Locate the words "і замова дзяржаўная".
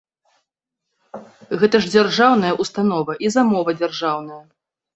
3.27-4.43